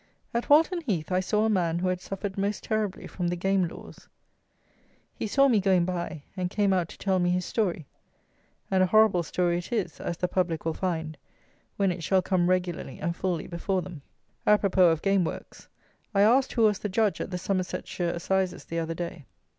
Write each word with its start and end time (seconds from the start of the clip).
At 0.33 0.49
Walton 0.49 0.81
Heath 0.81 1.11
I 1.11 1.19
saw 1.19 1.45
a 1.45 1.49
man 1.51 1.77
who 1.77 1.87
had 1.87 2.01
suffered 2.01 2.35
most 2.35 2.63
terribly 2.63 3.05
from 3.05 3.27
the 3.27 3.35
game 3.35 3.67
laws. 3.67 4.09
He 5.13 5.27
saw 5.27 5.47
me 5.47 5.59
going 5.59 5.85
by, 5.85 6.23
and 6.35 6.49
came 6.49 6.73
out 6.73 6.89
to 6.89 6.97
tell 6.97 7.19
me 7.19 7.29
his 7.29 7.45
story; 7.45 7.85
and 8.71 8.81
a 8.81 8.87
horrible 8.87 9.21
story 9.21 9.59
it 9.59 9.71
is, 9.71 9.99
as 9.99 10.17
the 10.17 10.27
public 10.27 10.65
will 10.65 10.73
find, 10.73 11.19
when 11.77 11.91
it 11.91 12.01
shall 12.01 12.23
come 12.23 12.49
regularly 12.49 12.97
and 12.99 13.15
fully 13.15 13.45
before 13.45 13.83
them. 13.83 14.01
Apropos 14.47 14.89
of 14.89 15.03
game 15.03 15.23
works: 15.23 15.67
I 16.15 16.21
asked 16.23 16.53
who 16.53 16.63
was 16.63 16.79
the 16.79 16.89
Judge 16.89 17.21
at 17.21 17.29
the 17.29 17.37
Somersetshire 17.37 18.09
Assizes 18.09 18.65
the 18.65 18.79
other 18.79 18.95
day. 18.95 19.27